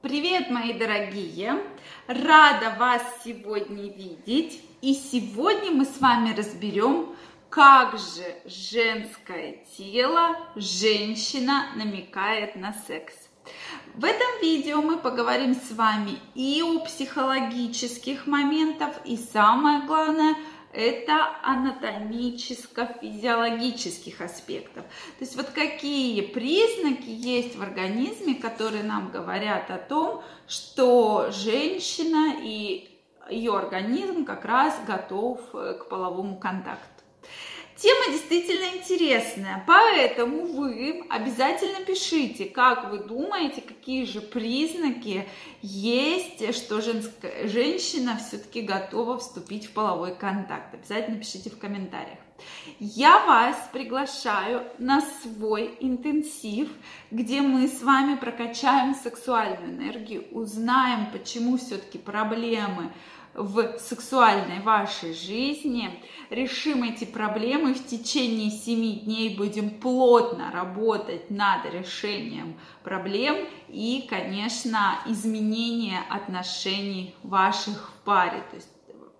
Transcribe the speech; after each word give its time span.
Привет, 0.00 0.48
мои 0.48 0.74
дорогие! 0.74 1.60
Рада 2.06 2.76
вас 2.78 3.02
сегодня 3.24 3.92
видеть. 3.92 4.62
И 4.80 4.94
сегодня 4.94 5.72
мы 5.72 5.86
с 5.86 6.00
вами 6.00 6.32
разберем, 6.36 7.16
как 7.50 7.98
же 7.98 8.22
женское 8.44 9.64
тело, 9.76 10.36
женщина 10.54 11.66
намекает 11.74 12.54
на 12.54 12.74
секс. 12.86 13.12
В 13.96 14.04
этом 14.04 14.28
видео 14.40 14.82
мы 14.82 14.98
поговорим 14.98 15.56
с 15.56 15.72
вами 15.72 16.12
и 16.36 16.62
о 16.62 16.78
психологических 16.78 18.28
моментах, 18.28 18.92
и 19.04 19.16
самое 19.16 19.82
главное– 19.84 20.36
это 20.72 21.36
анатомическо-физиологических 21.42 24.20
аспектов. 24.20 24.84
То 24.84 25.24
есть 25.24 25.36
вот 25.36 25.46
какие 25.46 26.20
признаки 26.20 27.08
есть 27.08 27.56
в 27.56 27.62
организме, 27.62 28.34
которые 28.34 28.82
нам 28.82 29.10
говорят 29.10 29.70
о 29.70 29.78
том, 29.78 30.22
что 30.46 31.30
женщина 31.30 32.34
и 32.42 32.90
ее 33.30 33.56
организм 33.56 34.24
как 34.24 34.44
раз 34.44 34.78
готов 34.86 35.40
к 35.50 35.88
половому 35.88 36.38
контакту. 36.38 36.97
Тема 37.80 38.10
действительно 38.10 38.76
интересная, 38.76 39.62
поэтому 39.64 40.46
вы 40.46 41.04
обязательно 41.08 41.84
пишите, 41.84 42.46
как 42.46 42.90
вы 42.90 42.98
думаете, 42.98 43.60
какие 43.60 44.04
же 44.04 44.20
признаки 44.20 45.28
есть, 45.62 46.56
что 46.56 46.80
женская, 46.80 47.46
женщина 47.46 48.18
все-таки 48.18 48.62
готова 48.62 49.18
вступить 49.18 49.66
в 49.66 49.70
половой 49.74 50.12
контакт. 50.16 50.74
Обязательно 50.74 51.18
пишите 51.18 51.50
в 51.50 51.58
комментариях. 51.58 52.18
Я 52.80 53.24
вас 53.24 53.56
приглашаю 53.72 54.64
на 54.78 55.00
свой 55.00 55.76
интенсив, 55.78 56.68
где 57.12 57.42
мы 57.42 57.68
с 57.68 57.80
вами 57.82 58.16
прокачаем 58.16 58.96
сексуальную 58.96 59.72
энергию, 59.72 60.24
узнаем, 60.32 61.12
почему 61.12 61.56
все-таки 61.58 61.98
проблемы 61.98 62.92
в 63.38 63.78
сексуальной 63.78 64.60
вашей 64.60 65.14
жизни. 65.14 65.90
Решим 66.28 66.82
эти 66.82 67.04
проблемы 67.04 67.72
в 67.72 67.86
течение 67.86 68.50
7 68.50 69.04
дней, 69.04 69.36
будем 69.36 69.70
плотно 69.70 70.50
работать 70.52 71.30
над 71.30 71.64
решением 71.72 72.58
проблем 72.82 73.36
и, 73.68 74.06
конечно, 74.08 74.98
изменение 75.06 76.00
отношений 76.10 77.14
ваших 77.22 77.90
в 77.90 78.04
паре. 78.04 78.42
То 78.50 78.56
есть 78.56 78.68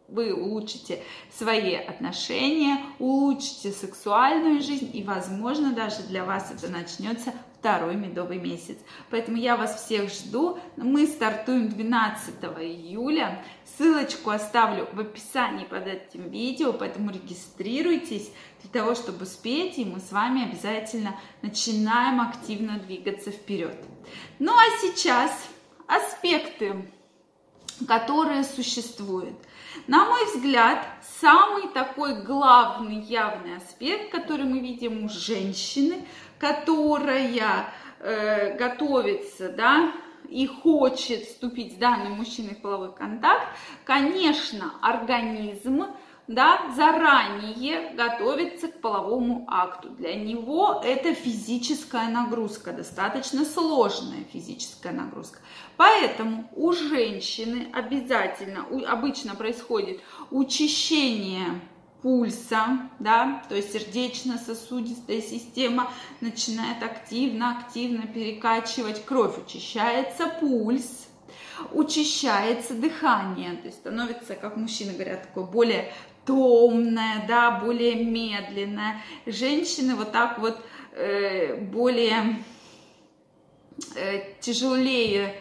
вы 0.09 0.33
улучшите 0.33 1.03
свои 1.37 1.75
отношения, 1.75 2.79
улучшите 2.99 3.73
сексуальную 3.73 4.63
жизнь 4.63 4.91
и, 4.93 5.03
возможно, 5.05 5.73
даже 5.73 6.03
для 6.03 6.25
вас 6.25 6.51
это 6.51 6.73
начнется 6.73 7.35
второй 7.59 7.97
медовый 7.97 8.39
месяц. 8.39 8.79
Поэтому 9.11 9.37
я 9.37 9.57
вас 9.57 9.85
всех 9.85 10.11
жду. 10.11 10.59
Мы 10.77 11.07
стартуем 11.07 11.69
12 11.69 12.35
июля. 12.61 13.45
Ссылочку 13.65 14.31
оставлю 14.31 14.89
в 14.93 15.01
описании 15.01 15.65
под 15.65 15.87
этим 15.87 16.31
видео, 16.31 16.73
поэтому 16.73 17.11
регистрируйтесь 17.11 18.31
для 18.63 18.71
того, 18.71 18.95
чтобы 18.95 19.25
успеть, 19.25 19.79
и 19.79 19.85
мы 19.85 20.01
с 20.01 20.11
вами 20.11 20.49
обязательно 20.49 21.17
начинаем 21.43 22.21
активно 22.21 22.79
двигаться 22.79 23.31
вперед. 23.31 23.77
Ну 24.39 24.53
а 24.53 24.65
сейчас 24.81 25.33
аспекты, 25.87 26.89
которые 27.87 28.45
существуют. 28.45 29.37
На 29.87 30.05
мой 30.05 30.25
взгляд, 30.27 30.87
самый 31.21 31.69
такой 31.69 32.23
главный 32.23 33.01
явный 33.01 33.57
аспект, 33.57 34.11
который 34.11 34.45
мы 34.45 34.61
видим 34.61 35.05
у 35.05 35.09
женщины, 35.09 36.07
которая 36.39 37.73
э, 38.01 38.57
готовится, 38.57 39.51
да, 39.51 39.93
и 40.29 40.47
хочет 40.47 41.25
вступить 41.25 41.75
с 41.75 41.77
данным 41.77 42.13
мужчиной 42.13 42.55
в 42.55 42.61
половой 42.61 42.93
контакт, 42.93 43.47
конечно, 43.85 44.75
организм 44.83 45.87
да, 46.29 46.71
заранее 46.77 47.95
готовится 47.95 48.69
к 48.69 48.81
половому 48.81 49.47
акту. 49.49 49.89
Для 49.89 50.15
него 50.15 50.81
это 50.85 51.15
физическая 51.15 52.09
нагрузка, 52.11 52.73
достаточно 52.73 53.45
сложная 53.47 54.25
физическая 54.31 54.93
нагрузка. 54.93 55.41
Поэтому 55.79 56.49
у 56.55 56.73
женщины 56.73 57.69
обязательно, 57.73 58.67
обычно 58.87 59.35
происходит 59.35 60.01
учащение 60.31 61.63
пульса, 62.03 62.91
да, 62.99 63.43
то 63.49 63.57
есть 63.57 63.73
сердечно-сосудистая 63.73 65.23
система 65.23 65.91
начинает 66.21 66.83
активно-активно 66.83 68.07
перекачивать 68.07 69.05
кровь, 69.05 69.37
учащается 69.39 70.27
пульс, 70.27 71.09
учащается 71.73 72.75
дыхание, 72.75 73.57
то 73.57 73.67
есть 73.67 73.79
становится, 73.79 74.35
как 74.35 74.57
мужчины 74.57 74.93
говорят, 74.93 75.23
такое 75.23 75.45
более 75.45 75.93
томное, 76.29 77.27
да, 77.27 77.51
более 77.51 78.05
медленное. 78.05 79.01
Женщины 79.25 79.95
вот 79.95 80.13
так 80.13 80.39
вот 80.39 80.61
э, 80.93 81.57
более 81.57 82.45
э, 83.97 84.35
тяжелее 84.41 85.41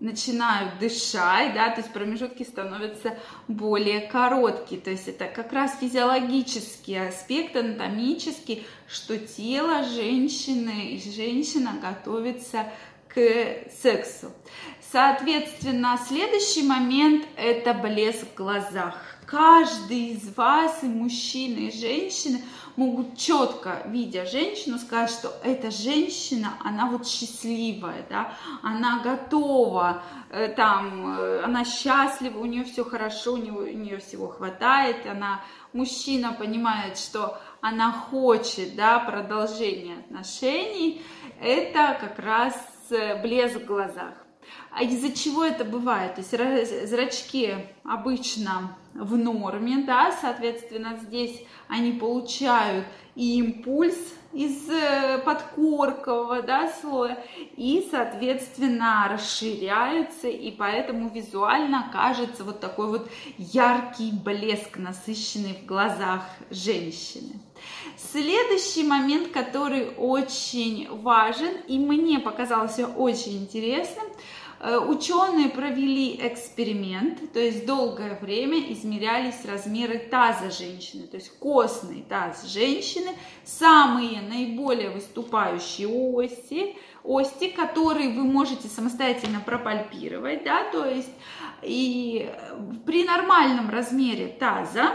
начинают 0.00 0.78
дышать, 0.80 1.54
да, 1.54 1.70
то 1.70 1.82
есть 1.82 1.92
промежутки 1.92 2.42
становятся 2.42 3.16
более 3.46 4.00
короткие, 4.00 4.80
то 4.80 4.90
есть 4.90 5.06
это 5.06 5.26
как 5.26 5.52
раз 5.52 5.78
физиологический 5.78 7.08
аспект, 7.08 7.54
анатомический, 7.54 8.66
что 8.88 9.18
тело 9.18 9.84
женщины 9.84 10.94
и 10.94 11.10
женщина 11.10 11.78
готовится 11.80 12.66
к 13.08 13.20
сексу. 13.82 14.32
Соответственно, 14.92 15.96
следующий 16.04 16.64
момент– 16.64 17.24
это 17.36 17.74
блеск 17.74 18.26
в 18.32 18.34
глазах. 18.34 18.96
Каждый 19.24 20.14
из 20.14 20.36
вас, 20.36 20.82
и 20.82 20.86
мужчины, 20.86 21.68
и 21.68 21.80
женщины, 21.80 22.42
могут 22.74 23.16
четко, 23.16 23.82
видя 23.86 24.26
женщину, 24.26 24.78
сказать, 24.78 25.10
что 25.10 25.32
эта 25.44 25.70
женщина, 25.70 26.54
она 26.64 26.86
вот 26.86 27.06
счастливая, 27.06 28.04
да, 28.08 28.32
она 28.62 29.00
готова, 29.04 30.02
э, 30.30 30.48
там, 30.48 31.16
э, 31.16 31.42
она 31.44 31.64
счастлива, 31.64 32.40
у 32.40 32.46
нее 32.46 32.64
все 32.64 32.84
хорошо, 32.84 33.34
у 33.34 33.36
нее, 33.36 33.52
у 33.52 33.78
нее 33.78 33.98
всего 33.98 34.26
хватает, 34.26 35.06
она, 35.06 35.40
мужчина 35.72 36.32
понимает, 36.32 36.98
что 36.98 37.40
она 37.60 37.92
хочет, 37.92 38.74
да, 38.74 38.98
продолжения 38.98 39.98
отношений, 39.98 41.00
это 41.40 41.96
как 42.00 42.18
раз 42.18 42.56
э, 42.90 43.22
блеск 43.22 43.60
в 43.60 43.66
глазах. 43.66 44.14
А 44.70 44.82
из-за 44.82 45.12
чего 45.12 45.44
это 45.44 45.64
бывает? 45.64 46.16
То 46.16 46.20
есть 46.20 46.88
зрачки 46.88 47.54
обычно 47.84 48.76
в 48.94 49.16
норме, 49.16 49.84
да, 49.84 50.12
соответственно, 50.20 50.98
здесь 51.02 51.42
они 51.68 51.92
получают 51.92 52.86
и 53.14 53.38
импульс 53.38 54.14
из 54.32 54.68
э, 54.68 55.18
подкоркового 55.24 56.42
да, 56.42 56.72
слоя 56.80 57.18
и, 57.56 57.86
соответственно, 57.90 59.08
расширяются, 59.10 60.28
и 60.28 60.50
поэтому 60.52 61.10
визуально 61.10 61.90
кажется 61.92 62.44
вот 62.44 62.60
такой 62.60 62.86
вот 62.86 63.10
яркий 63.38 64.12
блеск, 64.12 64.76
насыщенный 64.76 65.54
в 65.62 65.66
глазах 65.66 66.22
женщины. 66.50 67.40
Следующий 67.96 68.84
момент, 68.84 69.28
который 69.32 69.90
очень 69.96 70.88
важен 71.02 71.56
и 71.66 71.78
мне 71.78 72.18
показался 72.20 72.86
очень 72.86 73.38
интересным– 73.38 74.06
ученые 74.60 75.48
провели 75.48 76.16
эксперимент, 76.20 77.32
то 77.32 77.38
есть 77.38 77.64
долгое 77.64 78.18
время 78.20 78.58
измерялись 78.72 79.44
размеры 79.46 79.98
таза 79.98 80.50
женщины, 80.50 81.06
то 81.06 81.16
есть 81.16 81.30
костный 81.38 82.04
таз 82.06 82.44
женщины, 82.44 83.12
самые 83.44 84.20
наиболее 84.20 84.90
выступающие 84.90 85.88
оси, 85.88 86.76
ости, 87.02 87.48
которые 87.48 88.10
вы 88.10 88.24
можете 88.24 88.68
самостоятельно 88.68 89.40
пропальпировать, 89.40 90.44
да, 90.44 90.70
то 90.70 90.84
есть 90.84 91.12
и 91.62 92.30
при 92.84 93.04
нормальном 93.04 93.70
размере 93.70 94.28
таза 94.28 94.92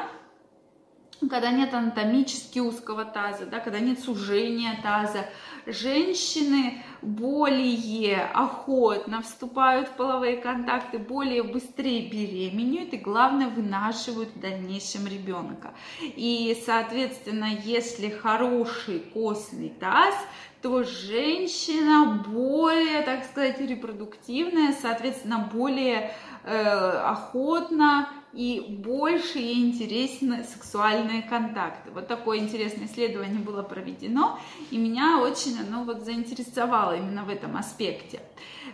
когда 1.30 1.52
нет 1.52 1.74
анатомически 1.74 2.60
узкого 2.60 3.06
таза, 3.06 3.46
да, 3.46 3.60
когда 3.60 3.80
нет 3.80 4.00
сужения 4.00 4.80
таза, 4.84 5.26
женщины 5.66 6.84
более 7.02 8.24
охотно 8.34 9.22
вступают 9.22 9.88
в 9.88 9.92
половые 9.92 10.38
контакты, 10.38 10.98
более 10.98 11.44
быстрее 11.44 12.10
беременеют 12.10 12.94
и, 12.94 12.98
главное, 12.98 13.48
вынашивают 13.48 14.30
в 14.30 14.40
дальнейшем 14.40 15.08
ребенка. 15.08 15.74
И, 16.02 16.62
соответственно, 16.66 17.50
если 17.64 18.10
хороший 18.10 19.00
костный 19.00 19.70
таз, 19.70 20.16
то 20.62 20.84
женщина 20.84 22.24
более, 22.28 23.02
так 23.04 23.24
сказать, 23.26 23.60
репродуктивная, 23.60 24.74
соответственно, 24.82 25.50
более 25.54 26.12
э, 26.44 26.58
охотно 26.58 28.10
и 28.36 28.60
больше 28.60 29.40
ей 29.40 29.64
интересны 29.64 30.44
сексуальные 30.44 31.24
контакты. 31.24 31.92
Вот 31.92 32.08
такое 32.08 32.40
интересное 32.40 32.88
исследование 32.88 33.40
было 33.40 33.64
проведено, 33.64 34.40
и 34.72 34.78
меня 34.78 35.20
очень 35.22 35.58
оно 35.60 35.84
вот 35.84 36.02
заинтересовало 36.02 36.98
именно 36.98 37.24
в 37.24 37.30
этом 37.30 37.56
аспекте. 37.56 38.22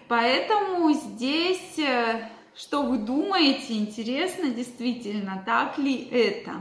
Поэтому 0.08 0.92
здесь, 0.94 1.78
э, 1.78 2.28
что 2.56 2.84
вы 2.84 2.98
думаете, 2.98 3.78
интересно 3.78 4.50
действительно, 4.50 5.44
так 5.46 5.78
ли 5.78 5.96
это? 6.10 6.54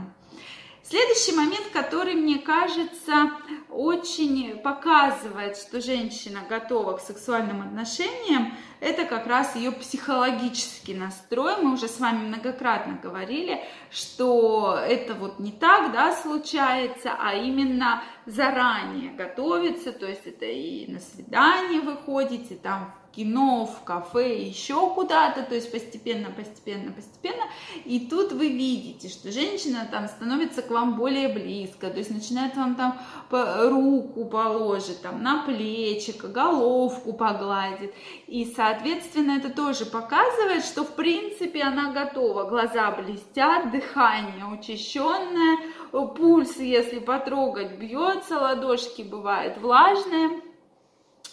Следующий 0.83 1.33
момент, 1.33 1.67
который, 1.71 2.15
мне 2.15 2.39
кажется, 2.39 3.31
очень 3.69 4.57
показывает, 4.57 5.55
что 5.55 5.79
женщина 5.79 6.41
готова 6.49 6.97
к 6.97 7.01
сексуальным 7.01 7.61
отношениям, 7.61 8.53
это 8.81 9.05
как 9.05 9.27
раз 9.27 9.55
ее 9.55 9.71
психологический 9.71 10.95
настрой. 10.95 11.57
Мы 11.61 11.73
уже 11.73 11.87
с 11.87 11.99
вами 11.99 12.27
многократно 12.27 12.99
говорили, 13.01 13.63
что 13.91 14.75
это 14.75 15.13
вот 15.13 15.39
не 15.39 15.51
так, 15.51 15.93
да, 15.93 16.15
случается, 16.15 17.11
а 17.17 17.35
именно 17.35 18.03
заранее 18.25 19.11
готовится, 19.11 19.91
то 19.91 20.07
есть 20.07 20.25
это 20.25 20.45
и 20.45 20.91
на 20.91 20.99
свидание 20.99 21.81
выходите, 21.81 22.55
там 22.55 22.93
кино, 23.15 23.65
в 23.65 23.83
кафе, 23.83 24.43
еще 24.43 24.89
куда-то, 24.93 25.43
то 25.43 25.55
есть 25.55 25.71
постепенно, 25.71 26.31
постепенно, 26.31 26.91
постепенно. 26.91 27.43
И 27.85 28.07
тут 28.07 28.31
вы 28.31 28.49
видите, 28.49 29.09
что 29.09 29.31
женщина 29.31 29.87
там 29.91 30.07
становится 30.07 30.61
к 30.61 30.69
вам 30.69 30.95
более 30.95 31.29
близко, 31.29 31.89
то 31.89 31.97
есть 31.97 32.11
начинает 32.11 32.55
вам 32.55 32.75
там 32.75 32.99
руку 33.29 34.25
положить, 34.25 35.01
там 35.01 35.21
на 35.23 35.43
плечико, 35.43 36.27
головку 36.27 37.13
погладит. 37.13 37.93
И, 38.27 38.45
соответственно, 38.55 39.31
это 39.37 39.49
тоже 39.49 39.85
показывает, 39.85 40.63
что, 40.63 40.83
в 40.83 40.95
принципе, 40.95 41.63
она 41.63 41.91
готова. 41.91 42.45
Глаза 42.45 42.91
блестят, 42.91 43.71
дыхание 43.71 44.45
учащенное, 44.45 45.57
пульс, 45.91 46.57
если 46.57 46.99
потрогать, 46.99 47.77
бьется, 47.77 48.39
ладошки 48.39 49.01
бывают 49.01 49.57
влажные 49.57 50.41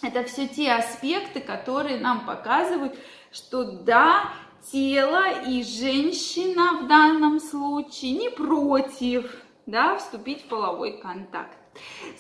это 0.03 0.25
все 0.25 0.47
те 0.47 0.73
аспекты, 0.73 1.41
которые 1.41 1.99
нам 1.99 2.25
показывают, 2.27 2.99
что 3.33 3.65
да, 3.65 4.33
тело 4.71 5.43
и 5.47 5.63
женщина 5.63 6.81
в 6.83 6.89
данном 6.89 7.41
случае 7.41 8.13
не 8.13 8.31
против 8.31 9.31
да, 9.67 9.99
вступить 9.99 10.45
в 10.45 10.49
половой 10.49 10.99
контакт. 10.99 11.57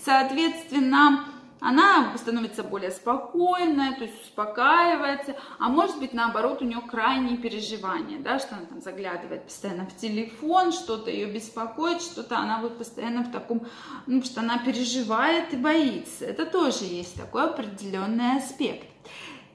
Соответственно, 0.05 1.25
она 1.61 2.17
становится 2.17 2.63
более 2.63 2.91
спокойная, 2.91 3.97
то 3.97 4.05
есть 4.05 4.23
успокаивается, 4.23 5.37
а 5.59 5.69
может 5.69 5.99
быть 5.99 6.13
наоборот 6.13 6.63
у 6.63 6.65
нее 6.65 6.81
крайние 6.81 7.37
переживания, 7.37 8.19
да, 8.19 8.39
что 8.39 8.57
она 8.57 8.67
там 8.67 8.81
заглядывает 8.81 9.45
постоянно 9.45 9.87
в 9.87 9.97
телефон, 9.97 10.73
что-то 10.73 11.11
ее 11.11 11.27
беспокоит, 11.27 12.01
что-то 12.01 12.39
она 12.39 12.61
вот 12.61 12.79
постоянно 12.79 13.25
в 13.25 13.33
таком, 13.33 13.67
ну, 14.07 14.23
что 14.23 14.41
она 14.41 14.59
переживает 14.59 15.53
и 15.53 15.57
боится. 15.57 16.25
Это 16.25 16.47
тоже 16.47 16.85
есть 16.85 17.17
такой 17.17 17.45
определенный 17.45 18.37
аспект. 18.37 18.87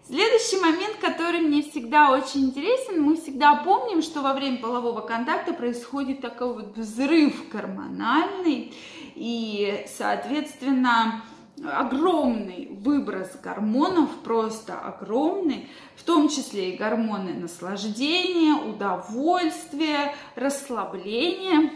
Следующий 0.06 0.58
момент, 0.58 0.98
который 1.00 1.40
мне 1.40 1.62
всегда 1.64 2.12
очень 2.12 2.48
интересен, 2.48 3.02
мы 3.02 3.16
всегда 3.16 3.56
помним, 3.56 4.02
что 4.02 4.22
во 4.22 4.34
время 4.34 4.58
полового 4.58 5.00
контакта 5.00 5.54
происходит 5.54 6.20
такой 6.20 6.54
вот 6.54 6.76
взрыв 6.76 7.48
гормональный, 7.50 8.74
и, 9.16 9.86
соответственно, 9.88 11.24
огромный 11.62 12.68
выброс 12.72 13.32
гормонов, 13.42 14.10
просто 14.24 14.80
огромный, 14.80 15.70
в 15.96 16.04
том 16.04 16.30
числе 16.30 16.72
и 16.72 16.78
гормоны 16.78 17.34
наслаждения, 17.34 18.56
удовольствия, 18.56 20.16
расслабления. 20.36 21.72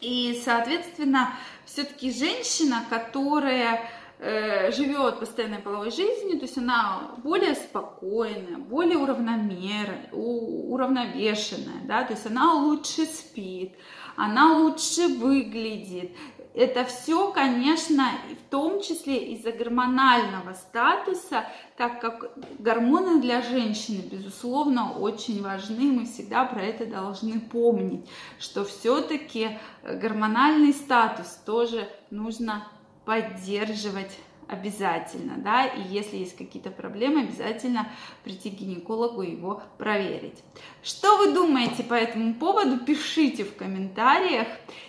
И, 0.00 0.40
соответственно, 0.44 1.34
все-таки 1.64 2.12
женщина, 2.12 2.84
которая 2.90 3.88
э, 4.18 4.70
живет 4.72 5.18
постоянной 5.18 5.60
половой 5.60 5.90
жизнью, 5.90 6.38
то 6.38 6.44
есть 6.44 6.58
она 6.58 7.12
более 7.18 7.54
спокойная, 7.54 8.58
более 8.58 8.98
уравномерная, 8.98 10.10
уравновешенная, 10.12 11.86
да, 11.86 12.04
то 12.04 12.12
есть 12.12 12.26
она 12.26 12.52
лучше 12.54 13.06
спит, 13.06 13.72
она 14.16 14.58
лучше 14.58 15.08
выглядит, 15.08 16.12
это 16.54 16.84
все, 16.84 17.32
конечно, 17.32 18.12
в 18.30 18.50
том 18.50 18.80
числе 18.80 19.34
из-за 19.34 19.50
гормонального 19.50 20.54
статуса, 20.54 21.46
так 21.76 22.00
как 22.00 22.32
гормоны 22.60 23.20
для 23.20 23.42
женщины, 23.42 24.02
безусловно, 24.08 24.92
очень 24.92 25.42
важны. 25.42 25.92
Мы 25.92 26.06
всегда 26.06 26.44
про 26.44 26.62
это 26.62 26.86
должны 26.86 27.40
помнить, 27.40 28.08
что 28.38 28.64
все-таки 28.64 29.58
гормональный 29.82 30.72
статус 30.72 31.40
тоже 31.44 31.88
нужно 32.10 32.68
поддерживать 33.04 34.16
обязательно, 34.48 35.36
да, 35.38 35.66
и 35.66 35.82
если 35.82 36.16
есть 36.16 36.36
какие-то 36.36 36.70
проблемы, 36.70 37.22
обязательно 37.22 37.88
прийти 38.22 38.50
к 38.50 38.54
гинекологу 38.54 39.22
и 39.22 39.32
его 39.32 39.62
проверить. 39.78 40.42
Что 40.82 41.18
вы 41.18 41.32
думаете 41.32 41.82
по 41.82 41.94
этому 41.94 42.34
поводу, 42.34 42.78
пишите 42.84 43.44
в 43.44 43.56
комментариях. 43.56 44.48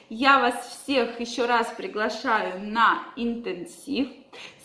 Я 0.10 0.40
вас 0.40 0.82
всех 0.84 1.20
еще 1.20 1.46
раз 1.46 1.74
приглашаю 1.76 2.62
на 2.62 3.04
интенсив. 3.16 4.08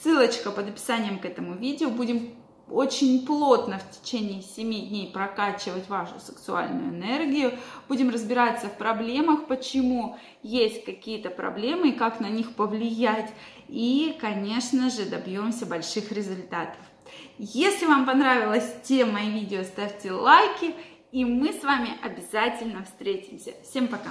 Ссылочка 0.03 0.51
под 0.51 0.69
описанием 0.69 1.19
к 1.19 1.25
этому 1.25 1.55
видео. 1.55 1.91
Будем 1.91 2.35
очень 2.71 3.27
плотно 3.27 3.79
в 3.79 4.01
течение 4.01 4.43
7 4.43 4.89
дней 4.89 5.11
прокачивать 5.13 5.89
вашу 5.89 6.19
сексуальную 6.21 6.91
энергию. 6.91 7.59
Будем 7.89 8.11
разбираться 8.11 8.69
в 8.69 8.79
проблемах, 8.79 9.47
почему 9.47 10.17
есть 10.43 10.85
какие-то 10.85 11.31
проблемы 11.31 11.91
и 11.91 11.99
как 11.99 12.21
на 12.21 12.29
них 12.29 12.55
повлиять. 12.55 13.33
И, 13.69 14.17
конечно 14.21 14.91
же, 14.91 15.05
добьемся 15.05 15.67
больших 15.67 16.13
результатов. 16.13 16.81
Если 17.39 17.87
вам 17.87 18.07
понравилась 18.07 18.73
тема 18.85 19.23
и 19.23 19.31
видео, 19.31 19.63
ставьте 19.65 20.13
лайки. 20.13 20.75
И 21.13 21.25
мы 21.25 21.53
с 21.53 21.65
вами 21.65 21.99
обязательно 22.03 22.85
встретимся. 22.85 23.53
Всем 23.65 23.89
пока! 23.89 24.11